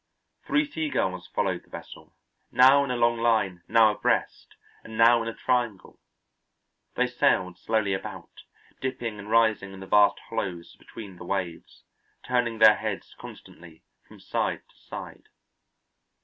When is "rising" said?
9.29-9.73